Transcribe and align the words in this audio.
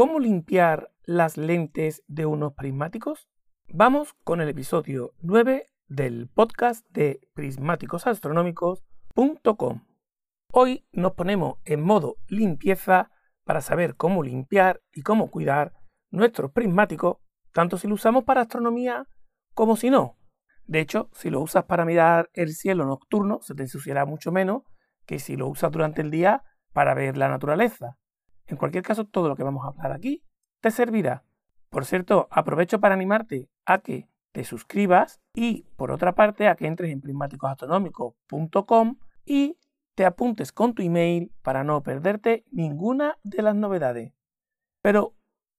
¿Cómo 0.00 0.16
limpiar 0.18 0.90
las 1.04 1.36
lentes 1.36 2.02
de 2.08 2.24
unos 2.24 2.54
prismáticos? 2.54 3.28
Vamos 3.68 4.14
con 4.24 4.40
el 4.40 4.48
episodio 4.48 5.12
9 5.20 5.66
del 5.88 6.26
podcast 6.26 6.88
de 6.88 7.20
prismáticosastronómicos.com. 7.34 9.84
Hoy 10.54 10.86
nos 10.92 11.12
ponemos 11.12 11.58
en 11.66 11.82
modo 11.82 12.16
limpieza 12.28 13.10
para 13.44 13.60
saber 13.60 13.94
cómo 13.94 14.22
limpiar 14.22 14.80
y 14.90 15.02
cómo 15.02 15.30
cuidar 15.30 15.74
nuestros 16.10 16.50
prismáticos, 16.50 17.18
tanto 17.52 17.76
si 17.76 17.86
lo 17.86 17.92
usamos 17.92 18.24
para 18.24 18.40
astronomía 18.40 19.06
como 19.52 19.76
si 19.76 19.90
no. 19.90 20.16
De 20.64 20.80
hecho, 20.80 21.10
si 21.12 21.28
lo 21.28 21.42
usas 21.42 21.64
para 21.64 21.84
mirar 21.84 22.30
el 22.32 22.54
cielo 22.54 22.86
nocturno, 22.86 23.40
se 23.42 23.54
te 23.54 23.64
ensuciará 23.64 24.06
mucho 24.06 24.32
menos 24.32 24.62
que 25.04 25.18
si 25.18 25.36
lo 25.36 25.46
usas 25.46 25.70
durante 25.70 26.00
el 26.00 26.10
día 26.10 26.42
para 26.72 26.94
ver 26.94 27.18
la 27.18 27.28
naturaleza. 27.28 27.98
En 28.50 28.56
cualquier 28.56 28.82
caso, 28.82 29.04
todo 29.04 29.28
lo 29.28 29.36
que 29.36 29.44
vamos 29.44 29.64
a 29.64 29.68
hablar 29.68 29.92
aquí 29.92 30.24
te 30.60 30.72
servirá. 30.72 31.22
Por 31.70 31.84
cierto, 31.84 32.26
aprovecho 32.30 32.80
para 32.80 32.94
animarte 32.94 33.48
a 33.64 33.78
que 33.78 34.08
te 34.32 34.42
suscribas 34.42 35.20
y, 35.34 35.62
por 35.76 35.92
otra 35.92 36.16
parte, 36.16 36.48
a 36.48 36.56
que 36.56 36.66
entres 36.66 36.90
en 36.90 37.00
prismáticosastronómicos.com 37.00 38.96
y 39.24 39.56
te 39.94 40.04
apuntes 40.04 40.50
con 40.50 40.74
tu 40.74 40.82
email 40.82 41.32
para 41.42 41.62
no 41.62 41.80
perderte 41.84 42.44
ninguna 42.50 43.18
de 43.22 43.42
las 43.42 43.54
novedades. 43.54 44.12
Pero 44.82 45.14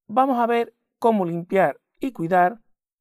vamos 0.07 0.39
a 0.39 0.47
ver 0.47 0.75
cómo 0.99 1.23
limpiar 1.25 1.79
y 2.01 2.11
cuidar 2.11 2.59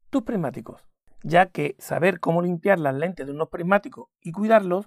tus 0.09 0.23
prismáticos, 0.23 0.87
ya 1.25 1.47
que 1.47 1.75
saber 1.81 2.21
cómo 2.21 2.43
limpiar 2.43 2.79
las 2.79 2.95
lentes 2.95 3.27
de 3.27 3.33
unos 3.33 3.49
prismáticos 3.49 4.09
y 4.21 4.31
cuidarlos 4.31 4.87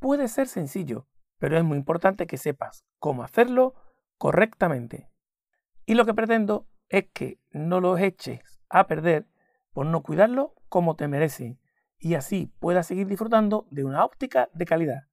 puede 0.00 0.26
ser 0.26 0.48
sencillo, 0.48 1.06
pero 1.38 1.56
es 1.56 1.62
muy 1.62 1.78
importante 1.78 2.26
que 2.26 2.38
sepas 2.38 2.84
cómo 2.98 3.22
hacerlo 3.22 3.74
correctamente. 4.22 5.10
Y 5.84 5.94
lo 5.94 6.06
que 6.06 6.14
pretendo 6.14 6.68
es 6.88 7.06
que 7.12 7.40
no 7.50 7.80
los 7.80 7.98
eches 7.98 8.62
a 8.68 8.86
perder 8.86 9.26
por 9.72 9.84
no 9.84 10.04
cuidarlo 10.04 10.54
como 10.68 10.94
te 10.94 11.08
merecen 11.08 11.58
y 11.98 12.14
así 12.14 12.54
puedas 12.60 12.86
seguir 12.86 13.08
disfrutando 13.08 13.66
de 13.72 13.82
una 13.82 14.04
óptica 14.04 14.48
de 14.54 14.64
calidad. 14.64 15.08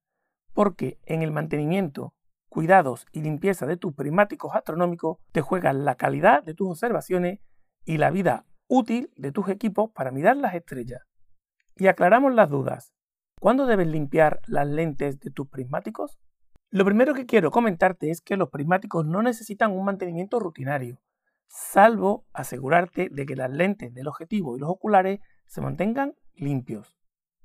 Porque 0.54 1.00
en 1.06 1.22
el 1.22 1.32
mantenimiento, 1.32 2.14
cuidados 2.48 3.04
y 3.10 3.22
limpieza 3.22 3.66
de 3.66 3.76
tus 3.76 3.94
prismáticos 3.94 4.54
astronómicos 4.54 5.18
te 5.32 5.40
juegan 5.40 5.84
la 5.84 5.96
calidad 5.96 6.44
de 6.44 6.54
tus 6.54 6.70
observaciones 6.70 7.40
y 7.84 7.98
la 7.98 8.12
vida 8.12 8.46
útil 8.68 9.12
de 9.16 9.32
tus 9.32 9.48
equipos 9.48 9.90
para 9.90 10.12
mirar 10.12 10.36
las 10.36 10.54
estrellas. 10.54 11.02
Y 11.74 11.88
aclaramos 11.88 12.32
las 12.32 12.48
dudas. 12.48 12.94
¿Cuándo 13.40 13.66
debes 13.66 13.88
limpiar 13.88 14.40
las 14.46 14.68
lentes 14.68 15.18
de 15.18 15.32
tus 15.32 15.48
prismáticos? 15.48 16.20
Lo 16.72 16.84
primero 16.84 17.14
que 17.14 17.26
quiero 17.26 17.50
comentarte 17.50 18.10
es 18.10 18.20
que 18.20 18.36
los 18.36 18.48
prismáticos 18.48 19.04
no 19.04 19.22
necesitan 19.22 19.72
un 19.72 19.84
mantenimiento 19.84 20.38
rutinario, 20.38 21.00
salvo 21.48 22.26
asegurarte 22.32 23.08
de 23.10 23.26
que 23.26 23.34
las 23.34 23.50
lentes 23.50 23.92
del 23.92 24.06
objetivo 24.06 24.56
y 24.56 24.60
los 24.60 24.70
oculares 24.70 25.18
se 25.46 25.60
mantengan 25.60 26.14
limpios. 26.32 26.96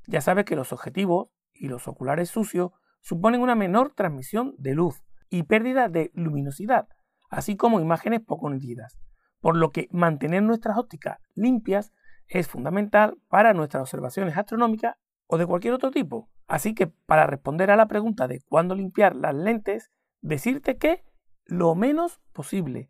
Ya 0.06 0.22
sabes 0.22 0.46
que 0.46 0.56
los 0.56 0.72
objetivos 0.72 1.30
y 1.54 1.70
los 1.70 1.88
oculares 1.88 2.30
sucios 2.30 2.70
suponen 3.02 3.42
una 3.42 3.56
menor 3.56 3.94
transmisión 3.96 4.54
de 4.60 4.76
luz 4.76 5.04
y 5.32 5.42
pérdida 5.42 5.90
de 5.90 6.12
luminosidad, 6.14 6.88
así 7.28 7.58
como 7.58 7.80
imágenes 7.80 8.22
poco 8.22 8.52
nítidas, 8.52 9.00
por 9.40 9.58
lo 9.58 9.72
que 9.72 9.88
mantener 9.92 10.44
nuestras 10.44 10.78
ópticas 10.78 11.18
limpias 11.34 11.94
es 12.28 12.48
fundamental 12.48 13.18
para 13.28 13.56
nuestras 13.56 13.82
observaciones 13.82 14.38
astronómicas 14.38 14.98
o 15.28 15.38
de 15.38 15.46
cualquier 15.46 15.74
otro 15.74 15.92
tipo. 15.92 16.30
Así 16.48 16.74
que 16.76 16.88
para 16.88 17.28
responder 17.28 17.72
a 17.72 17.76
la 17.76 17.88
pregunta 17.88 18.28
de 18.28 18.42
cuándo 18.42 18.76
limpiar 18.76 19.16
las 19.16 19.34
lentes, 19.34 19.92
decirte 20.22 20.78
que 20.78 21.04
lo 21.46 21.76
menos 21.76 22.20
posible. 22.34 22.90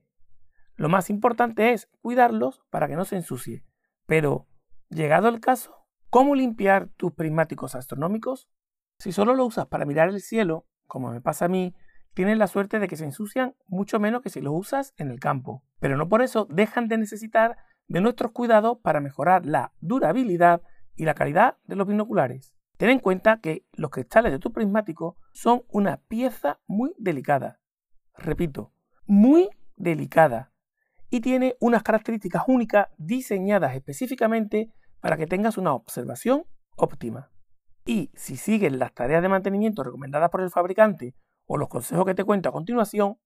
Lo 0.75 0.89
más 0.89 1.09
importante 1.09 1.71
es 1.71 1.87
cuidarlos 2.01 2.63
para 2.69 2.87
que 2.87 2.95
no 2.95 3.05
se 3.05 3.15
ensucie. 3.15 3.63
Pero, 4.05 4.47
llegado 4.89 5.29
el 5.29 5.39
caso, 5.39 5.85
¿cómo 6.09 6.35
limpiar 6.35 6.89
tus 6.97 7.13
prismáticos 7.13 7.75
astronómicos? 7.75 8.49
Si 8.99 9.11
solo 9.11 9.35
lo 9.35 9.45
usas 9.45 9.67
para 9.67 9.85
mirar 9.85 10.09
el 10.09 10.21
cielo, 10.21 10.65
como 10.87 11.11
me 11.11 11.21
pasa 11.21 11.45
a 11.45 11.49
mí, 11.49 11.73
tienes 12.13 12.37
la 12.37 12.47
suerte 12.47 12.79
de 12.79 12.87
que 12.87 12.97
se 12.97 13.05
ensucian 13.05 13.55
mucho 13.67 13.99
menos 13.99 14.21
que 14.21 14.29
si 14.29 14.41
los 14.41 14.53
usas 14.55 14.93
en 14.97 15.11
el 15.11 15.19
campo. 15.19 15.63
Pero 15.79 15.97
no 15.97 16.09
por 16.09 16.21
eso 16.21 16.45
dejan 16.49 16.87
de 16.87 16.97
necesitar 16.97 17.57
de 17.87 18.01
nuestros 18.01 18.31
cuidados 18.31 18.79
para 18.81 18.99
mejorar 18.99 19.45
la 19.45 19.73
durabilidad 19.79 20.61
y 20.95 21.05
la 21.05 21.13
calidad 21.13 21.57
de 21.65 21.75
los 21.75 21.87
binoculares. 21.87 22.53
Ten 22.77 22.89
en 22.89 22.99
cuenta 22.99 23.39
que 23.39 23.65
los 23.73 23.89
cristales 23.89 24.31
de 24.31 24.39
tu 24.39 24.51
prismático 24.51 25.17
son 25.31 25.63
una 25.69 25.97
pieza 25.97 26.59
muy 26.67 26.93
delicada. 26.97 27.59
Repito, 28.17 28.73
muy 29.05 29.49
delicada. 29.75 30.51
Y 31.09 31.21
tiene 31.21 31.55
unas 31.59 31.83
características 31.83 32.43
únicas 32.47 32.87
diseñadas 32.97 33.75
específicamente 33.75 34.73
para 34.99 35.17
que 35.17 35.27
tengas 35.27 35.57
una 35.57 35.73
observación 35.73 36.43
óptima. 36.75 37.31
Y 37.85 38.11
si 38.15 38.35
sigues 38.35 38.73
las 38.73 38.93
tareas 38.93 39.21
de 39.21 39.29
mantenimiento 39.29 39.83
recomendadas 39.83 40.29
por 40.29 40.41
el 40.41 40.49
fabricante 40.49 41.15
o 41.45 41.57
los 41.57 41.69
consejos 41.69 42.05
que 42.05 42.15
te 42.15 42.23
cuento 42.23 42.49
a 42.49 42.51
continuación, 42.51 43.17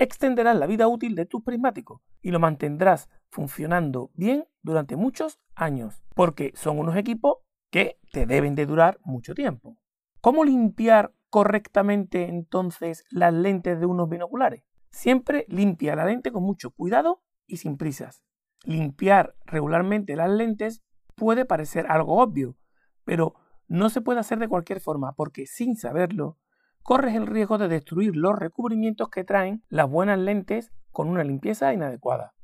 extenderás 0.00 0.56
la 0.56 0.66
vida 0.66 0.88
útil 0.88 1.14
de 1.14 1.26
tus 1.26 1.42
prismáticos 1.42 2.00
y 2.22 2.30
lo 2.30 2.40
mantendrás 2.40 3.10
funcionando 3.28 4.10
bien 4.14 4.46
durante 4.62 4.96
muchos 4.96 5.38
años, 5.54 6.02
porque 6.14 6.52
son 6.56 6.78
unos 6.78 6.96
equipos 6.96 7.36
que 7.70 8.00
te 8.10 8.24
deben 8.24 8.54
de 8.54 8.64
durar 8.64 8.98
mucho 9.04 9.34
tiempo. 9.34 9.76
¿Cómo 10.22 10.44
limpiar 10.44 11.12
correctamente 11.28 12.24
entonces 12.24 13.04
las 13.10 13.34
lentes 13.34 13.78
de 13.78 13.84
unos 13.86 14.08
binoculares? 14.08 14.64
Siempre 14.90 15.44
limpia 15.48 15.94
la 15.94 16.06
lente 16.06 16.32
con 16.32 16.42
mucho 16.42 16.70
cuidado 16.70 17.22
y 17.46 17.58
sin 17.58 17.76
prisas. 17.76 18.24
Limpiar 18.64 19.36
regularmente 19.44 20.16
las 20.16 20.30
lentes 20.30 20.82
puede 21.14 21.44
parecer 21.44 21.86
algo 21.88 22.22
obvio, 22.22 22.56
pero 23.04 23.34
no 23.68 23.90
se 23.90 24.00
puede 24.00 24.20
hacer 24.20 24.38
de 24.38 24.48
cualquier 24.48 24.80
forma 24.80 25.12
porque 25.12 25.46
sin 25.46 25.76
saberlo, 25.76 26.38
corres 26.82 27.14
el 27.14 27.26
riesgo 27.26 27.58
de 27.58 27.68
destruir 27.68 28.16
los 28.16 28.38
recubrimientos 28.38 29.08
que 29.08 29.24
traen 29.24 29.62
las 29.68 29.88
buenas 29.88 30.18
lentes 30.18 30.72
con 30.90 31.08
una 31.08 31.24
limpieza 31.24 31.72
inadecuada. 31.72 32.34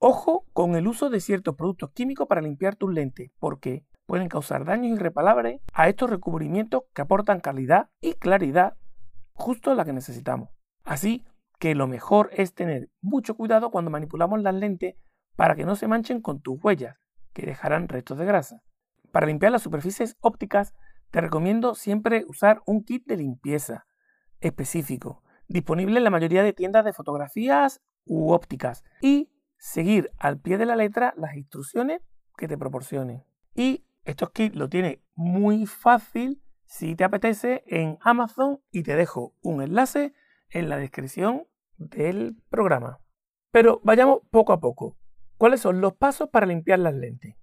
Ojo 0.00 0.44
con 0.52 0.76
el 0.76 0.86
uso 0.86 1.10
de 1.10 1.20
ciertos 1.20 1.56
productos 1.56 1.90
químicos 1.90 2.28
para 2.28 2.40
limpiar 2.40 2.76
tus 2.76 2.92
lentes, 2.92 3.30
porque 3.40 3.84
pueden 4.06 4.28
causar 4.28 4.64
daños 4.64 4.96
irreparables 4.96 5.60
a 5.72 5.88
estos 5.88 6.08
recubrimientos 6.08 6.84
que 6.94 7.02
aportan 7.02 7.40
calidad 7.40 7.90
y 8.00 8.14
claridad 8.14 8.76
justo 9.34 9.74
la 9.74 9.84
que 9.84 9.92
necesitamos. 9.92 10.50
Así 10.84 11.24
que 11.58 11.74
lo 11.74 11.86
mejor 11.86 12.30
es 12.32 12.54
tener 12.54 12.90
mucho 13.00 13.34
cuidado 13.36 13.70
cuando 13.70 13.90
manipulamos 13.90 14.40
las 14.40 14.54
lentes 14.54 14.94
para 15.36 15.54
que 15.54 15.64
no 15.64 15.76
se 15.76 15.88
manchen 15.88 16.20
con 16.20 16.40
tus 16.40 16.62
huellas, 16.62 16.96
que 17.32 17.46
dejarán 17.46 17.88
restos 17.88 18.18
de 18.18 18.24
grasa. 18.24 18.62
Para 19.12 19.26
limpiar 19.26 19.52
las 19.52 19.62
superficies 19.62 20.16
ópticas, 20.20 20.74
te 21.10 21.20
recomiendo 21.20 21.74
siempre 21.74 22.24
usar 22.28 22.62
un 22.66 22.84
kit 22.84 23.06
de 23.06 23.16
limpieza 23.16 23.86
específico, 24.40 25.22
disponible 25.48 25.98
en 25.98 26.04
la 26.04 26.10
mayoría 26.10 26.42
de 26.42 26.52
tiendas 26.52 26.84
de 26.84 26.92
fotografías 26.92 27.80
u 28.04 28.32
ópticas, 28.32 28.84
y 29.00 29.30
seguir 29.58 30.10
al 30.18 30.38
pie 30.38 30.58
de 30.58 30.66
la 30.66 30.76
letra 30.76 31.14
las 31.16 31.34
instrucciones 31.36 32.00
que 32.36 32.48
te 32.48 32.58
proporcionen. 32.58 33.24
Y 33.54 33.84
estos 34.04 34.30
kits 34.30 34.56
lo 34.56 34.68
tiene 34.68 35.02
muy 35.14 35.66
fácil 35.66 36.42
si 36.64 36.94
te 36.94 37.04
apetece 37.04 37.64
en 37.66 37.98
Amazon 38.00 38.60
y 38.70 38.82
te 38.82 38.94
dejo 38.94 39.34
un 39.42 39.62
enlace 39.62 40.14
en 40.50 40.68
la 40.68 40.76
descripción 40.76 41.46
del 41.76 42.36
programa. 42.50 43.00
Pero 43.50 43.80
vayamos 43.82 44.20
poco 44.30 44.52
a 44.52 44.60
poco. 44.60 44.96
¿Cuáles 45.38 45.60
son 45.60 45.80
los 45.80 45.94
pasos 45.94 46.28
para 46.28 46.46
limpiar 46.46 46.78
las 46.80 46.94
lentes? 46.94 47.37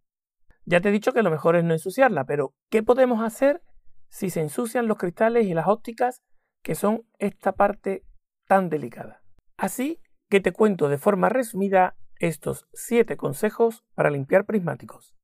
Ya 0.66 0.82
te 0.82 0.90
he 0.90 0.92
dicho 0.92 1.14
que 1.14 1.22
lo 1.22 1.30
mejor 1.30 1.56
es 1.56 1.64
no 1.64 1.74
ensuciarla, 1.74 2.26
pero 2.26 2.56
¿qué 2.70 2.82
podemos 2.82 3.24
hacer 3.24 3.62
si 4.10 4.30
se 4.30 4.42
ensucian 4.42 4.88
los 4.88 4.98
cristales 4.98 5.46
y 5.46 5.54
las 5.54 5.68
ópticas 5.68 6.24
que 6.64 6.74
son 6.74 7.04
esta 7.20 7.52
parte 7.52 8.04
tan 8.48 8.70
delicada? 8.70 9.22
Así 9.58 10.02
que 10.28 10.40
te 10.40 10.52
cuento 10.52 10.90
de 10.90 10.98
forma 10.98 11.30
resumida 11.30 11.96
estos 12.18 12.68
7 12.74 13.16
consejos 13.16 13.84
para 13.94 14.10
limpiar 14.10 14.46
prismáticos. 14.46 15.16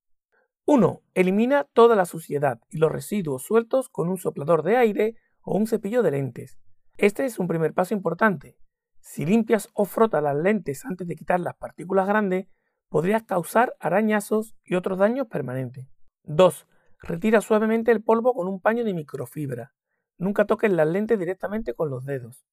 1. 0.66 1.02
Elimina 1.16 1.64
toda 1.74 1.96
la 1.96 2.06
suciedad 2.06 2.60
y 2.70 2.78
los 2.78 2.92
residuos 2.92 3.44
sueltos 3.44 3.90
con 3.90 4.10
un 4.10 4.18
soplador 4.18 4.62
de 4.62 4.78
aire 4.78 5.16
o 5.42 5.58
un 5.58 5.66
cepillo 5.66 6.04
de 6.04 6.12
lentes. 6.12 6.60
Este 6.98 7.26
es 7.26 7.40
un 7.40 7.48
primer 7.48 7.74
paso 7.74 7.96
importante. 7.96 8.58
Si 9.00 9.26
limpias 9.26 9.70
o 9.74 9.86
frotas 9.86 10.22
las 10.22 10.36
lentes 10.36 10.86
antes 10.86 11.08
de 11.08 11.16
quitar 11.16 11.40
las 11.40 11.56
partículas 11.56 12.08
grandes, 12.08 12.48
podrías 12.92 13.24
causar 13.24 13.74
arañazos 13.80 14.54
y 14.66 14.76
otros 14.76 15.00
daños 15.00 15.28
permanentes. 15.28 15.88
2. 16.26 16.68
Retira 17.00 17.40
suavemente 17.40 17.90
el 17.90 18.04
polvo 18.04 18.34
con 18.34 18.50
un 18.50 18.60
paño 18.60 18.84
de 18.84 18.94
microfibra. 18.94 19.74
Nunca 20.18 20.46
toques 20.46 20.72
las 20.72 20.88
lentes 20.88 21.18
directamente 21.18 21.74
con 21.74 21.90
los 21.90 22.04
dedos. 22.04 22.46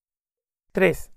3. 0.71 1.11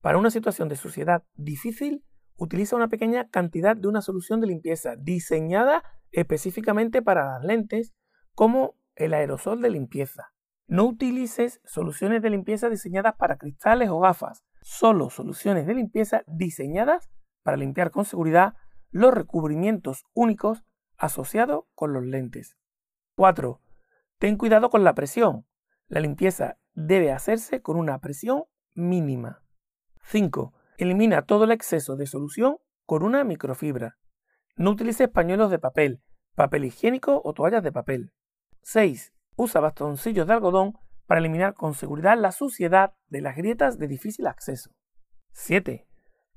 Para 0.00 0.18
una 0.18 0.30
situación 0.30 0.68
de 0.68 0.76
suciedad 0.76 1.24
difícil, 1.34 2.04
utiliza 2.36 2.76
una 2.76 2.86
pequeña 2.86 3.28
cantidad 3.28 3.76
de 3.76 3.88
una 3.88 4.02
solución 4.02 4.40
de 4.40 4.46
limpieza 4.46 4.94
diseñada 4.94 5.82
específicamente 6.12 7.02
para 7.02 7.24
las 7.24 7.44
lentes 7.44 7.92
como 8.36 8.76
el 8.94 9.14
aerosol 9.14 9.60
de 9.62 9.70
limpieza. 9.70 10.32
No 10.68 10.84
utilices 10.84 11.60
soluciones 11.64 12.22
de 12.22 12.30
limpieza 12.30 12.70
diseñadas 12.70 13.16
para 13.16 13.36
cristales 13.36 13.88
o 13.90 13.98
gafas, 13.98 14.44
Solo 14.62 15.08
soluciones 15.08 15.66
de 15.66 15.74
limpieza 15.74 16.22
diseñadas 16.26 17.10
para 17.42 17.56
limpiar 17.56 17.90
con 17.90 18.04
seguridad 18.04 18.54
los 18.90 19.14
recubrimientos 19.14 20.04
únicos 20.14 20.64
asociados 20.96 21.64
con 21.74 21.92
los 21.92 22.04
lentes. 22.04 22.56
4. 23.16 23.60
Ten 24.18 24.36
cuidado 24.36 24.70
con 24.70 24.84
la 24.84 24.94
presión. 24.94 25.46
La 25.88 26.00
limpieza 26.00 26.58
debe 26.74 27.12
hacerse 27.12 27.62
con 27.62 27.76
una 27.76 27.98
presión 27.98 28.44
mínima. 28.74 29.42
5. 30.04 30.52
Elimina 30.78 31.22
todo 31.22 31.44
el 31.44 31.52
exceso 31.52 31.96
de 31.96 32.06
solución 32.06 32.58
con 32.86 33.02
una 33.02 33.24
microfibra. 33.24 33.98
No 34.56 34.70
utilices 34.70 35.08
pañuelos 35.08 35.50
de 35.50 35.58
papel, 35.58 36.02
papel 36.34 36.64
higiénico 36.64 37.20
o 37.24 37.32
toallas 37.32 37.62
de 37.62 37.72
papel. 37.72 38.12
6. 38.62 39.12
Usa 39.36 39.60
bastoncillos 39.60 40.26
de 40.26 40.32
algodón 40.34 40.74
para 41.06 41.20
eliminar 41.20 41.54
con 41.54 41.74
seguridad 41.74 42.18
la 42.18 42.32
suciedad 42.32 42.94
de 43.08 43.20
las 43.20 43.36
grietas 43.36 43.78
de 43.78 43.88
difícil 43.88 44.26
acceso. 44.26 44.70
7. 45.32 45.89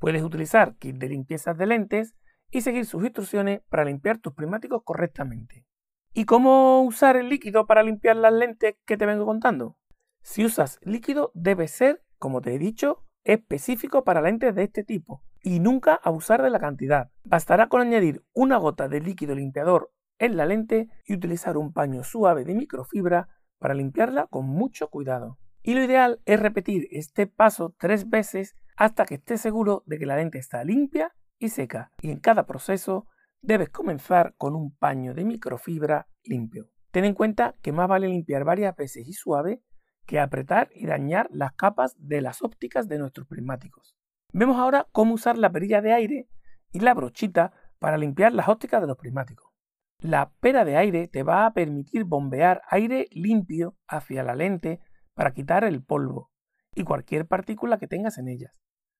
Puedes 0.03 0.21
utilizar 0.21 0.75
kit 0.75 0.97
de 0.97 1.07
limpieza 1.07 1.53
de 1.53 1.65
lentes 1.65 2.13
y 2.51 2.59
seguir 2.59 2.85
sus 2.85 3.05
instrucciones 3.05 3.61
para 3.69 3.85
limpiar 3.85 4.17
tus 4.17 4.33
prismáticos 4.33 4.81
correctamente. 4.83 5.65
¿Y 6.11 6.25
cómo 6.25 6.81
usar 6.81 7.15
el 7.15 7.29
líquido 7.29 7.65
para 7.67 7.83
limpiar 7.83 8.17
las 8.17 8.33
lentes 8.33 8.75
que 8.83 8.97
te 8.97 9.05
vengo 9.05 9.25
contando? 9.25 9.77
Si 10.21 10.43
usas 10.43 10.77
líquido 10.81 11.31
debe 11.35 11.69
ser, 11.69 12.03
como 12.19 12.41
te 12.41 12.53
he 12.53 12.59
dicho, 12.59 13.05
específico 13.23 14.03
para 14.03 14.21
lentes 14.21 14.53
de 14.53 14.63
este 14.63 14.83
tipo 14.83 15.23
y 15.41 15.61
nunca 15.61 15.97
abusar 16.03 16.41
de 16.41 16.49
la 16.49 16.59
cantidad. 16.59 17.09
Bastará 17.23 17.69
con 17.69 17.79
añadir 17.79 18.25
una 18.33 18.57
gota 18.57 18.89
de 18.89 18.99
líquido 18.99 19.35
limpiador 19.35 19.93
en 20.19 20.35
la 20.35 20.45
lente 20.45 20.89
y 21.05 21.13
utilizar 21.13 21.55
un 21.55 21.71
paño 21.71 22.03
suave 22.03 22.43
de 22.43 22.55
microfibra 22.55 23.29
para 23.57 23.73
limpiarla 23.73 24.27
con 24.27 24.47
mucho 24.47 24.89
cuidado. 24.89 25.39
Y 25.61 25.75
lo 25.75 25.81
ideal 25.81 26.19
es 26.25 26.41
repetir 26.41 26.89
este 26.91 27.25
paso 27.25 27.73
tres 27.79 28.09
veces 28.09 28.57
hasta 28.75 29.05
que 29.05 29.15
estés 29.15 29.41
seguro 29.41 29.83
de 29.85 29.99
que 29.99 30.05
la 30.05 30.15
lente 30.15 30.37
está 30.37 30.63
limpia 30.63 31.13
y 31.39 31.49
seca. 31.49 31.91
Y 32.01 32.11
en 32.11 32.19
cada 32.19 32.45
proceso 32.45 33.07
debes 33.41 33.69
comenzar 33.69 34.35
con 34.37 34.55
un 34.55 34.75
paño 34.75 35.13
de 35.13 35.25
microfibra 35.25 36.07
limpio. 36.23 36.69
Ten 36.91 37.05
en 37.05 37.13
cuenta 37.13 37.55
que 37.61 37.71
más 37.71 37.87
vale 37.87 38.07
limpiar 38.07 38.43
varias 38.43 38.75
veces 38.75 39.07
y 39.07 39.13
suave 39.13 39.61
que 40.05 40.19
apretar 40.19 40.69
y 40.73 40.85
dañar 40.85 41.27
las 41.31 41.53
capas 41.53 41.95
de 41.97 42.21
las 42.21 42.41
ópticas 42.41 42.87
de 42.87 42.99
nuestros 42.99 43.27
prismáticos. 43.27 43.95
Vemos 44.31 44.57
ahora 44.57 44.87
cómo 44.91 45.13
usar 45.13 45.37
la 45.37 45.51
perilla 45.51 45.81
de 45.81 45.93
aire 45.93 46.27
y 46.71 46.79
la 46.79 46.93
brochita 46.93 47.53
para 47.79 47.97
limpiar 47.97 48.33
las 48.33 48.49
ópticas 48.49 48.81
de 48.81 48.87
los 48.87 48.97
prismáticos. 48.97 49.51
La 49.99 50.33
pera 50.41 50.65
de 50.65 50.75
aire 50.75 51.07
te 51.07 51.23
va 51.23 51.45
a 51.45 51.53
permitir 51.53 52.03
bombear 52.03 52.61
aire 52.69 53.07
limpio 53.11 53.77
hacia 53.87 54.23
la 54.23 54.35
lente 54.35 54.81
para 55.13 55.33
quitar 55.33 55.63
el 55.63 55.83
polvo 55.83 56.32
y 56.75 56.83
cualquier 56.83 57.27
partícula 57.27 57.77
que 57.77 57.87
tengas 57.87 58.17
en 58.17 58.27
ellas. 58.27 58.53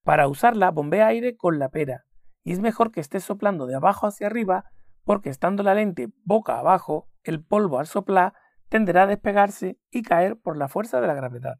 Para 0.03 0.27
usarla, 0.27 0.71
bombea 0.71 1.07
aire 1.07 1.35
con 1.35 1.59
la 1.59 1.69
pera 1.69 2.05
y 2.43 2.51
es 2.51 2.59
mejor 2.59 2.91
que 2.91 2.99
estés 2.99 3.23
soplando 3.23 3.65
de 3.67 3.75
abajo 3.75 4.07
hacia 4.07 4.27
arriba 4.27 4.65
porque 5.03 5.29
estando 5.29 5.63
la 5.63 5.75
lente 5.75 6.09
boca 6.23 6.59
abajo, 6.59 7.09
el 7.23 7.43
polvo 7.43 7.79
al 7.79 7.87
soplar 7.87 8.33
tenderá 8.69 9.03
a 9.03 9.07
despegarse 9.07 9.77
y 9.91 10.01
caer 10.01 10.37
por 10.37 10.57
la 10.57 10.67
fuerza 10.67 11.01
de 11.01 11.07
la 11.07 11.13
gravedad. 11.13 11.55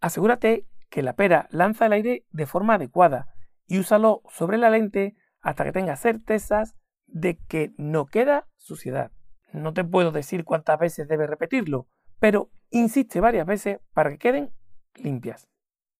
Asegúrate 0.00 0.66
que 0.90 1.02
la 1.02 1.14
pera 1.14 1.48
lanza 1.50 1.86
el 1.86 1.92
aire 1.92 2.26
de 2.30 2.46
forma 2.46 2.74
adecuada 2.74 3.28
y 3.66 3.78
úsalo 3.78 4.22
sobre 4.28 4.58
la 4.58 4.70
lente 4.70 5.16
hasta 5.40 5.64
que 5.64 5.72
tengas 5.72 6.00
certezas 6.00 6.74
de 7.06 7.38
que 7.48 7.72
no 7.76 8.06
queda 8.06 8.46
suciedad. 8.56 9.12
No 9.52 9.72
te 9.72 9.84
puedo 9.84 10.10
decir 10.10 10.44
cuántas 10.44 10.78
veces 10.78 11.08
debes 11.08 11.28
repetirlo, 11.28 11.88
pero 12.18 12.50
insiste 12.70 13.20
varias 13.20 13.46
veces 13.46 13.78
para 13.92 14.10
que 14.10 14.18
queden 14.18 14.52
limpias. 14.96 15.48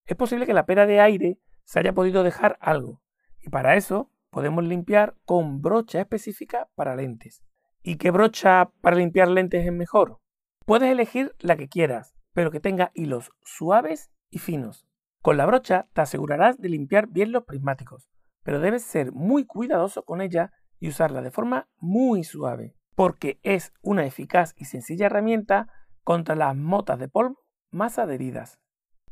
Es 0.06 0.16
posible 0.16 0.46
que 0.46 0.54
la 0.54 0.66
pera 0.66 0.86
de 0.86 1.00
aire 1.00 1.38
se 1.64 1.78
haya 1.78 1.92
podido 1.92 2.22
dejar 2.22 2.58
algo, 2.60 3.00
y 3.40 3.48
para 3.48 3.76
eso 3.76 4.10
podemos 4.30 4.64
limpiar 4.64 5.14
con 5.24 5.62
brocha 5.62 6.00
específica 6.00 6.68
para 6.74 6.96
lentes. 6.96 7.42
¿Y 7.82 7.96
qué 7.96 8.10
brocha 8.10 8.70
para 8.80 8.96
limpiar 8.96 9.28
lentes 9.28 9.66
es 9.66 9.72
mejor? 9.72 10.18
Puedes 10.66 10.90
elegir 10.90 11.34
la 11.38 11.56
que 11.56 11.68
quieras, 11.68 12.14
pero 12.32 12.50
que 12.50 12.60
tenga 12.60 12.90
hilos 12.94 13.30
suaves 13.42 14.10
y 14.30 14.38
finos. 14.38 14.86
Con 15.22 15.36
la 15.36 15.46
brocha 15.46 15.86
te 15.92 16.00
asegurarás 16.00 16.58
de 16.58 16.68
limpiar 16.68 17.06
bien 17.08 17.32
los 17.32 17.44
prismáticos, 17.44 18.10
pero 18.42 18.60
debes 18.60 18.82
ser 18.82 19.12
muy 19.12 19.44
cuidadoso 19.44 20.04
con 20.04 20.20
ella 20.20 20.52
y 20.80 20.88
usarla 20.88 21.22
de 21.22 21.30
forma 21.30 21.68
muy 21.78 22.24
suave, 22.24 22.74
porque 22.94 23.38
es 23.42 23.72
una 23.82 24.04
eficaz 24.04 24.54
y 24.56 24.66
sencilla 24.66 25.06
herramienta 25.06 25.68
contra 26.02 26.34
las 26.34 26.54
motas 26.56 26.98
de 26.98 27.08
polvo 27.08 27.44
más 27.70 27.98
adheridas. 27.98 28.58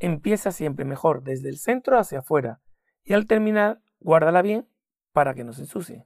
Empieza 0.03 0.51
siempre 0.51 0.85
mejor 0.85 1.23
desde 1.23 1.49
el 1.49 1.59
centro 1.59 1.97
hacia 1.97 2.19
afuera 2.19 2.61
y 3.05 3.13
al 3.13 3.29
terminar 3.29 3.81
guárdala 4.01 4.43
bien 4.43 4.69
para 5.13 5.33
que 5.33 5.45
no 5.45 5.53
se 5.53 5.61
ensucie. 5.61 6.05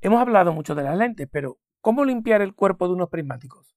Hemos 0.00 0.20
hablado 0.20 0.52
mucho 0.52 0.76
de 0.76 0.84
las 0.84 0.96
lentes, 0.96 1.26
pero 1.28 1.58
¿cómo 1.80 2.04
limpiar 2.04 2.40
el 2.40 2.54
cuerpo 2.54 2.86
de 2.86 2.94
unos 2.94 3.08
prismáticos? 3.08 3.76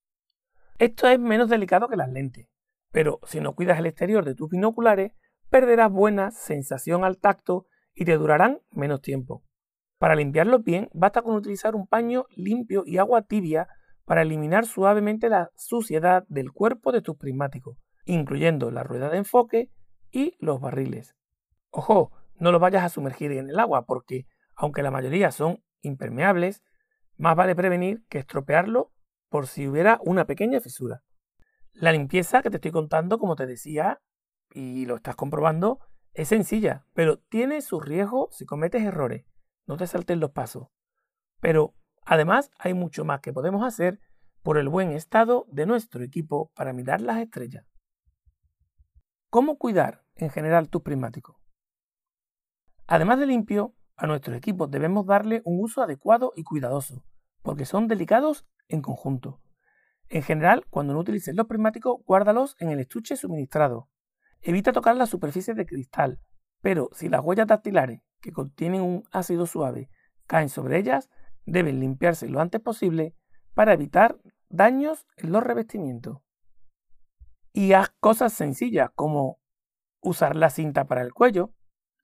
Esto 0.77 1.07
es 1.07 1.19
menos 1.19 1.50
delicado 1.50 1.88
que 1.88 1.95
las 1.95 2.12
lentes, 2.12 2.47
pero 2.91 3.19
si 3.23 3.39
no 3.39 3.56
cuidas 3.56 3.79
el 3.79 3.88
exterior 3.88 4.23
de 4.23 4.35
tus 4.35 4.51
binoculares, 4.51 5.13
perderás 5.50 5.91
buena 5.91 6.29
sensación 6.29 7.03
al 7.03 7.17
tacto 7.17 7.65
y 7.95 8.06
te 8.06 8.17
durarán 8.17 8.59
menos 8.69 9.01
tiempo. 9.01 9.44
Para 9.97 10.13
limpiarlos 10.13 10.63
bien, 10.63 10.89
basta 10.94 11.23
con 11.23 11.33
utilizar 11.33 11.73
un 11.73 11.88
paño 11.88 12.25
limpio 12.35 12.83
y 12.85 13.00
agua 13.00 13.23
tibia 13.23 13.67
para 14.06 14.21
eliminar 14.21 14.67
suavemente 14.67 15.27
la 15.27 15.50
suciedad 15.56 16.23
del 16.27 16.51
cuerpo 16.51 16.91
de 16.91 17.01
tus 17.01 17.17
prismáticos, 17.17 17.79
incluyendo 18.05 18.71
la 18.71 18.83
rueda 18.83 19.09
de 19.09 19.17
enfoque 19.17 19.71
y 20.11 20.37
los 20.39 20.61
barriles. 20.61 21.15
Ojo, 21.71 22.11
no 22.37 22.51
los 22.51 22.61
vayas 22.61 22.83
a 22.83 22.89
sumergir 22.89 23.31
en 23.31 23.49
el 23.49 23.59
agua 23.59 23.85
porque, 23.85 24.27
aunque 24.55 24.83
la 24.83 24.91
mayoría 24.91 25.31
son 25.31 25.63
impermeables, 25.81 26.63
más 27.17 27.35
vale 27.35 27.55
prevenir 27.55 28.05
que 28.07 28.19
estropearlo 28.19 28.91
por 29.29 29.47
si 29.47 29.67
hubiera 29.67 29.99
una 30.03 30.25
pequeña 30.25 30.59
fisura. 30.61 31.03
La 31.73 31.91
limpieza 31.91 32.41
que 32.41 32.49
te 32.49 32.57
estoy 32.57 32.71
contando, 32.71 33.19
como 33.19 33.35
te 33.35 33.45
decía, 33.45 34.01
y 34.53 34.85
lo 34.85 34.95
estás 34.95 35.15
comprobando, 35.15 35.79
es 36.13 36.29
sencilla, 36.29 36.85
pero 36.93 37.19
tiene 37.19 37.61
su 37.61 37.81
riesgo 37.81 38.29
si 38.31 38.45
cometes 38.45 38.83
errores. 38.83 39.25
No 39.67 39.75
te 39.75 39.87
saltes 39.87 40.17
los 40.17 40.31
pasos. 40.31 40.67
Pero 41.41 41.75
además 42.05 42.51
hay 42.57 42.73
mucho 42.73 43.03
más 43.03 43.19
que 43.19 43.33
podemos 43.33 43.65
hacer 43.65 43.99
por 44.41 44.57
el 44.57 44.69
buen 44.69 44.91
estado 44.91 45.45
de 45.49 45.65
nuestro 45.65 46.03
equipo 46.03 46.51
para 46.55 46.71
mirar 46.71 47.01
las 47.01 47.17
estrellas. 47.17 47.65
¿Cómo 49.30 49.57
cuidar 49.57 50.04
en 50.16 50.30
general 50.30 50.69
tus 50.69 50.81
prismáticos? 50.81 51.36
Además 52.88 53.19
de 53.19 53.25
limpio, 53.25 53.75
a 53.98 54.07
nuestros 54.07 54.38
equipos 54.38 54.69
debemos 54.69 55.06
darle 55.06 55.41
un 55.46 55.62
uso 55.62 55.82
adecuado 55.82 56.32
y 56.36 56.44
cuidadoso, 56.44 57.03
porque 57.41 57.65
son 57.65 57.88
delicados 57.88 58.46
en 58.67 58.82
conjunto. 58.82 59.41
En 60.10 60.22
general, 60.22 60.65
cuando 60.70 60.94
no 60.94 61.00
utilices 61.00 61.36
los 61.36 61.48
prismáticos, 61.48 61.98
guárdalos 62.05 62.55
en 62.60 62.70
el 62.70 62.79
estuche 62.79 63.15
suministrado. 63.15 63.89
Evita 64.41 64.72
tocar 64.72 64.96
las 64.96 65.10
superficies 65.10 65.58
de 65.58 65.65
cristal, 65.65 66.20
pero 66.62 66.89
si 66.94 67.10
las 67.10 67.24
huellas 67.24 67.48
dactilares, 67.48 68.01
que 68.22 68.32
contienen 68.32 68.82
un 68.82 69.03
ácido 69.12 69.46
suave, 69.46 69.89
caen 70.27 70.50
sobre 70.50 70.77
ellas, 70.77 71.10
deben 71.46 71.79
limpiarse 71.79 72.27
lo 72.27 72.39
antes 72.39 72.62
posible 72.62 73.15
para 73.53 73.74
evitar 73.74 74.20
daños 74.50 75.05
en 75.17 75.32
los 75.32 75.44
revestimientos. 75.44 76.25
Y 77.57 77.71
haz 77.71 77.93
cosas 78.01 78.33
sencillas 78.33 78.89
como 78.95 79.39
usar 80.01 80.35
la 80.35 80.50
cinta 80.50 80.83
para 80.88 81.01
el 81.01 81.13
cuello. 81.13 81.53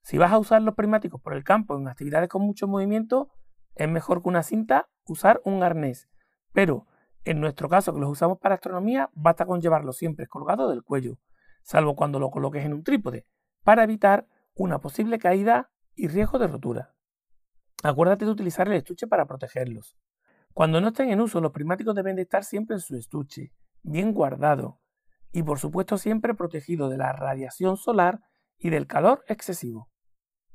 Si 0.01 0.17
vas 0.17 0.31
a 0.31 0.39
usar 0.39 0.61
los 0.61 0.75
prismáticos 0.75 1.19
por 1.19 1.33
el 1.33 1.43
campo 1.43 1.77
en 1.77 1.89
actividades 1.89 2.29
con 2.29 2.41
mucho 2.41 2.69
movimiento, 2.69 3.33
es 3.75 3.89
mejor 3.89 4.23
que 4.23 4.29
una 4.29 4.43
cinta 4.43 4.89
usar 5.05 5.41
un 5.43 5.61
arnés 5.61 6.07
pero 6.53 6.87
en 7.25 7.41
nuestro 7.41 7.67
caso, 7.67 7.93
que 7.93 7.99
los 7.99 8.09
usamos 8.09 8.39
para 8.39 8.55
astronomía, 8.55 9.09
basta 9.13 9.45
con 9.45 9.59
llevarlo 9.59 9.91
siempre 9.91 10.25
colgado 10.27 10.69
del 10.69 10.83
cuello, 10.83 11.19
salvo 11.63 11.97
cuando 11.97 12.17
lo 12.17 12.31
coloques 12.31 12.65
en 12.65 12.73
un 12.73 12.83
trípode, 12.83 13.27
para 13.63 13.83
evitar 13.83 14.27
una 14.55 14.79
posible 14.79 15.19
caída 15.19 15.69
y 15.95 16.07
riesgo 16.07 16.39
de 16.39 16.47
rotura. 16.47 16.95
Acuérdate 17.83 18.25
de 18.25 18.31
utilizar 18.31 18.67
el 18.67 18.75
estuche 18.75 19.05
para 19.05 19.25
protegerlos. 19.25 19.97
Cuando 20.53 20.79
no 20.79 20.89
estén 20.89 21.09
en 21.09 21.21
uso, 21.21 21.41
los 21.41 21.51
prismáticos 21.51 21.93
deben 21.93 22.15
de 22.15 22.23
estar 22.23 22.43
siempre 22.43 22.77
en 22.77 22.79
su 22.79 22.95
estuche, 22.95 23.53
bien 23.83 24.13
guardado, 24.13 24.80
y 25.31 25.43
por 25.43 25.59
supuesto 25.59 25.97
siempre 25.97 26.33
protegido 26.33 26.89
de 26.89 26.97
la 26.97 27.13
radiación 27.13 27.77
solar 27.77 28.19
y 28.57 28.69
del 28.69 28.87
calor 28.87 29.23
excesivo. 29.27 29.89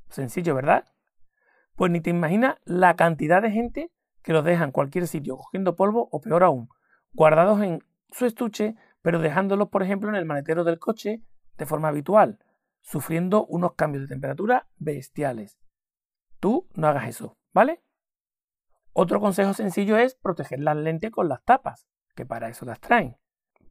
Sencillo, 0.09 0.55
¿verdad? 0.55 0.85
Pues 1.75 1.91
ni 1.91 2.01
te 2.01 2.09
imaginas 2.09 2.57
la 2.65 2.95
cantidad 2.95 3.41
de 3.41 3.51
gente 3.51 3.91
que 4.21 4.33
los 4.33 4.43
dejan 4.43 4.69
en 4.69 4.71
cualquier 4.71 5.07
sitio 5.07 5.37
cogiendo 5.37 5.75
polvo 5.75 6.09
o 6.11 6.21
peor 6.21 6.43
aún, 6.43 6.69
guardados 7.13 7.61
en 7.61 7.83
su 8.09 8.25
estuche, 8.25 8.75
pero 9.01 9.19
dejándolos, 9.19 9.69
por 9.69 9.83
ejemplo, 9.83 10.09
en 10.09 10.15
el 10.15 10.25
maletero 10.25 10.63
del 10.63 10.79
coche 10.79 11.23
de 11.57 11.65
forma 11.65 11.89
habitual, 11.89 12.39
sufriendo 12.81 13.45
unos 13.45 13.73
cambios 13.73 14.03
de 14.03 14.07
temperatura 14.07 14.67
bestiales. 14.77 15.59
Tú 16.39 16.67
no 16.73 16.87
hagas 16.87 17.07
eso, 17.07 17.37
¿vale? 17.53 17.81
Otro 18.93 19.19
consejo 19.19 19.53
sencillo 19.53 19.97
es 19.97 20.15
proteger 20.15 20.59
las 20.59 20.75
lentes 20.75 21.11
con 21.11 21.27
las 21.27 21.43
tapas, 21.43 21.87
que 22.15 22.25
para 22.25 22.49
eso 22.49 22.65
las 22.65 22.79
traen. 22.79 23.17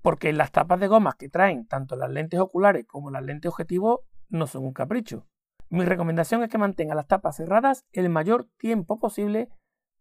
Porque 0.07 0.33
las 0.33 0.53
tapas 0.53 0.79
de 0.79 0.87
gomas 0.87 1.17
que 1.17 1.29
traen 1.29 1.67
tanto 1.67 1.97
las 1.97 2.09
lentes 2.09 2.39
oculares 2.39 2.87
como 2.87 3.11
las 3.11 3.25
lentes 3.25 3.49
objetivo 3.49 4.05
no 4.29 4.47
son 4.47 4.65
un 4.65 4.73
capricho. 4.73 5.27
Mi 5.69 5.85
recomendación 5.85 6.45
es 6.45 6.49
que 6.49 6.59
mantenga 6.59 6.95
las 6.95 7.09
tapas 7.09 7.35
cerradas 7.35 7.85
el 7.91 8.09
mayor 8.09 8.47
tiempo 8.57 9.01
posible 9.01 9.49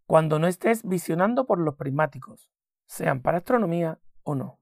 cuando 0.05 0.37
no 0.37 0.45
estés 0.45 0.83
visionando 0.83 1.47
por 1.47 1.57
los 1.57 1.73
prismáticos, 1.73 2.51
sean 2.85 3.23
para 3.23 3.39
astronomía 3.39 3.99
o 4.21 4.35
no. 4.35 4.59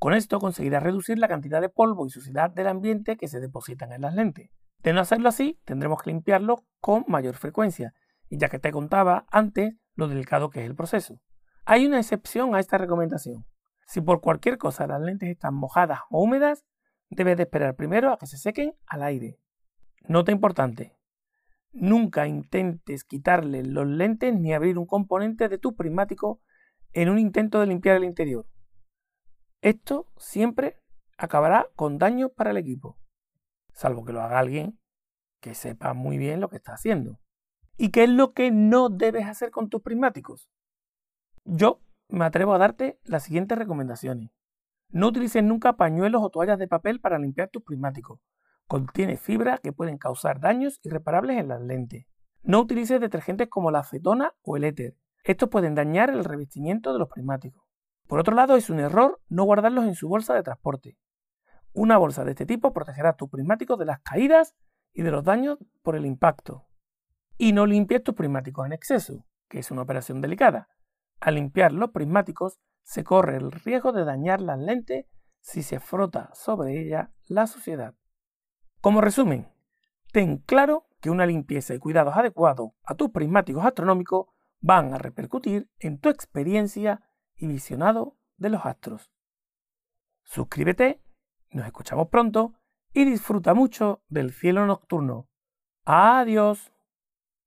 Con 0.00 0.14
esto 0.14 0.40
conseguirás 0.40 0.82
reducir 0.82 1.16
la 1.16 1.28
cantidad 1.28 1.60
de 1.60 1.68
polvo 1.68 2.04
y 2.04 2.10
suciedad 2.10 2.50
del 2.50 2.66
ambiente 2.66 3.16
que 3.16 3.28
se 3.28 3.38
depositan 3.38 3.92
en 3.92 4.00
las 4.00 4.16
lentes. 4.16 4.50
De 4.82 4.92
no 4.92 5.00
hacerlo 5.00 5.28
así, 5.28 5.60
tendremos 5.64 6.02
que 6.02 6.10
limpiarlo 6.10 6.64
con 6.80 7.04
mayor 7.06 7.36
frecuencia, 7.36 7.94
y 8.28 8.38
ya 8.38 8.48
que 8.48 8.58
te 8.58 8.72
contaba 8.72 9.26
antes 9.30 9.76
lo 9.94 10.08
delicado 10.08 10.50
que 10.50 10.58
es 10.58 10.66
el 10.66 10.74
proceso. 10.74 11.20
Hay 11.66 11.86
una 11.86 12.00
excepción 12.00 12.56
a 12.56 12.58
esta 12.58 12.78
recomendación. 12.78 13.46
Si 13.86 14.00
por 14.00 14.20
cualquier 14.20 14.58
cosa 14.58 14.86
las 14.86 15.00
lentes 15.00 15.28
están 15.28 15.54
mojadas 15.54 16.00
o 16.10 16.22
húmedas, 16.22 16.64
debes 17.10 17.36
de 17.36 17.44
esperar 17.44 17.76
primero 17.76 18.12
a 18.12 18.18
que 18.18 18.26
se 18.26 18.38
sequen 18.38 18.74
al 18.86 19.02
aire. 19.02 19.38
Nota 20.08 20.32
importante. 20.32 20.96
Nunca 21.72 22.26
intentes 22.26 23.04
quitarle 23.04 23.64
los 23.64 23.86
lentes 23.86 24.32
ni 24.34 24.54
abrir 24.54 24.78
un 24.78 24.86
componente 24.86 25.48
de 25.48 25.58
tu 25.58 25.74
prismático 25.74 26.40
en 26.92 27.08
un 27.08 27.18
intento 27.18 27.60
de 27.60 27.66
limpiar 27.66 27.96
el 27.96 28.04
interior. 28.04 28.46
Esto 29.60 30.06
siempre 30.16 30.80
acabará 31.16 31.68
con 31.74 31.98
daño 31.98 32.28
para 32.28 32.50
el 32.50 32.58
equipo, 32.58 32.98
salvo 33.72 34.04
que 34.04 34.12
lo 34.12 34.20
haga 34.20 34.38
alguien 34.38 34.78
que 35.40 35.54
sepa 35.54 35.92
muy 35.92 36.16
bien 36.16 36.40
lo 36.40 36.48
que 36.48 36.56
está 36.56 36.72
haciendo. 36.72 37.20
¿Y 37.76 37.90
qué 37.90 38.04
es 38.04 38.10
lo 38.10 38.32
que 38.32 38.50
no 38.50 38.88
debes 38.88 39.26
hacer 39.26 39.50
con 39.50 39.68
tus 39.68 39.82
prismáticos? 39.82 40.48
Yo 41.44 41.80
me 42.08 42.24
atrevo 42.24 42.54
a 42.54 42.58
darte 42.58 42.98
las 43.04 43.24
siguientes 43.24 43.58
recomendaciones. 43.58 44.30
No 44.88 45.08
utilices 45.08 45.42
nunca 45.42 45.74
pañuelos 45.74 46.22
o 46.22 46.30
toallas 46.30 46.58
de 46.58 46.68
papel 46.68 47.00
para 47.00 47.18
limpiar 47.18 47.48
tus 47.48 47.62
prismáticos. 47.62 48.20
Contiene 48.66 49.16
fibra 49.16 49.58
que 49.58 49.72
pueden 49.72 49.98
causar 49.98 50.40
daños 50.40 50.80
irreparables 50.82 51.38
en 51.38 51.48
las 51.48 51.60
lentes. 51.60 52.06
No 52.42 52.60
utilices 52.60 53.00
detergentes 53.00 53.48
como 53.48 53.70
la 53.70 53.80
acetona 53.80 54.34
o 54.42 54.56
el 54.56 54.64
éter. 54.64 54.96
Estos 55.24 55.48
pueden 55.48 55.74
dañar 55.74 56.10
el 56.10 56.24
revestimiento 56.24 56.92
de 56.92 56.98
los 56.98 57.08
prismáticos. 57.08 57.64
Por 58.06 58.20
otro 58.20 58.34
lado, 58.34 58.56
es 58.56 58.68
un 58.70 58.80
error 58.80 59.20
no 59.28 59.44
guardarlos 59.44 59.86
en 59.86 59.94
su 59.94 60.08
bolsa 60.08 60.34
de 60.34 60.42
transporte. 60.42 60.98
Una 61.72 61.96
bolsa 61.96 62.24
de 62.24 62.32
este 62.32 62.46
tipo 62.46 62.72
protegerá 62.72 63.14
tus 63.14 63.30
prismáticos 63.30 63.78
de 63.78 63.86
las 63.86 64.00
caídas 64.00 64.54
y 64.92 65.02
de 65.02 65.10
los 65.10 65.24
daños 65.24 65.58
por 65.82 65.96
el 65.96 66.06
impacto. 66.06 66.66
Y 67.36 67.52
no 67.52 67.66
limpies 67.66 68.04
tus 68.04 68.14
prismáticos 68.14 68.66
en 68.66 68.72
exceso, 68.72 69.26
que 69.48 69.58
es 69.58 69.70
una 69.70 69.82
operación 69.82 70.20
delicada. 70.20 70.68
Al 71.24 71.36
limpiar 71.36 71.72
los 71.72 71.90
prismáticos 71.90 72.60
se 72.82 73.02
corre 73.02 73.38
el 73.38 73.50
riesgo 73.50 73.92
de 73.92 74.04
dañar 74.04 74.42
las 74.42 74.58
lentes 74.58 75.06
si 75.40 75.62
se 75.62 75.80
frota 75.80 76.28
sobre 76.34 76.78
ella 76.78 77.14
la 77.28 77.46
suciedad. 77.46 77.94
Como 78.82 79.00
resumen, 79.00 79.48
ten 80.12 80.36
claro 80.36 80.86
que 81.00 81.08
una 81.08 81.24
limpieza 81.24 81.72
y 81.72 81.78
cuidados 81.78 82.14
adecuados 82.14 82.72
a 82.84 82.94
tus 82.94 83.08
prismáticos 83.08 83.64
astronómicos 83.64 84.26
van 84.60 84.92
a 84.92 84.98
repercutir 84.98 85.70
en 85.78 85.98
tu 85.98 86.10
experiencia 86.10 87.08
y 87.36 87.46
visionado 87.46 88.18
de 88.36 88.50
los 88.50 88.66
astros. 88.66 89.10
Suscríbete, 90.24 91.00
nos 91.52 91.64
escuchamos 91.64 92.08
pronto 92.08 92.52
y 92.92 93.06
disfruta 93.06 93.54
mucho 93.54 94.02
del 94.10 94.30
cielo 94.30 94.66
nocturno. 94.66 95.30
Adiós. 95.86 96.73